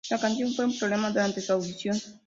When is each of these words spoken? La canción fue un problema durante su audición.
La 0.09 0.17
canción 0.19 0.51
fue 0.51 0.65
un 0.65 0.75
problema 0.79 1.11
durante 1.11 1.41
su 1.41 1.53
audición. 1.53 1.95